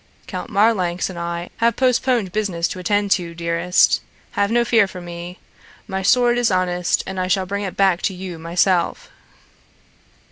"Count 0.25 0.49
Marlanx 0.49 1.11
and 1.11 1.19
I 1.19 1.51
have 1.57 1.75
postponed 1.75 2.31
business 2.31 2.67
to 2.69 2.79
attend 2.79 3.11
to, 3.11 3.35
dearest. 3.35 4.01
Have 4.31 4.49
no 4.49 4.65
fear 4.65 4.87
for 4.87 4.99
me. 4.99 5.37
My 5.87 6.01
sword 6.01 6.39
is 6.39 6.49
honest 6.49 7.03
and 7.05 7.19
I 7.19 7.27
shall 7.27 7.45
bring 7.45 7.61
it 7.61 7.77
back 7.77 8.01
to 8.01 8.13
you 8.15 8.39
myself." 8.39 9.11